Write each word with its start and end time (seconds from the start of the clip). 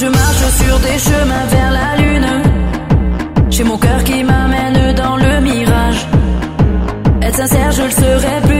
je 0.00 0.06
marche 0.06 0.46
sur 0.62 0.78
des 0.78 0.98
chemins 0.98 1.46
vers 1.50 1.70
la 1.72 1.96
lune. 2.00 2.26
J'ai 3.50 3.64
mon 3.64 3.78
cœur 3.78 4.04
qui 4.04 4.22
m'amène 4.22 4.94
dans 4.94 5.16
le 5.16 5.40
mirage. 5.40 6.06
Être 7.22 7.36
sincère, 7.36 7.72
je 7.72 7.82
le 7.82 7.90
serai 7.90 8.40
plus. 8.46 8.57